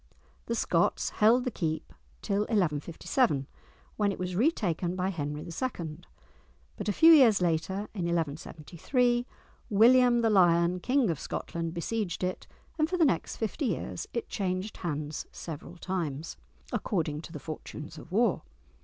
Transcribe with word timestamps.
The 0.47 0.55
Scots 0.55 1.11
held 1.21 1.43
the 1.43 1.51
keep 1.51 1.93
till 2.23 2.39
1157, 2.47 3.45
when 3.97 4.11
it 4.11 4.17
was 4.17 4.35
retaken 4.35 4.95
by 4.95 5.09
Henry 5.09 5.43
II., 5.43 5.99
but 6.75 6.89
a 6.89 6.91
few 6.91 7.13
years 7.13 7.39
later, 7.39 7.81
in 7.93 8.05
1173, 8.07 9.27
William 9.69 10.21
the 10.21 10.31
Lion, 10.31 10.79
King 10.79 11.11
of 11.11 11.19
Scotland, 11.19 11.75
besieged 11.75 12.23
it, 12.23 12.47
and 12.79 12.89
for 12.89 12.97
the 12.97 13.05
next 13.05 13.35
fifty 13.35 13.65
years 13.67 14.07
it 14.11 14.27
changed 14.27 14.77
hands 14.77 15.27
several 15.31 15.77
times, 15.77 16.35
according 16.73 17.21
to 17.21 17.31
the 17.31 17.37
fortunes 17.39 17.99
of 17.99 18.11
war. 18.11 18.41